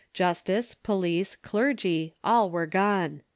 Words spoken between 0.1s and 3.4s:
Justice, police, clergy all were gone.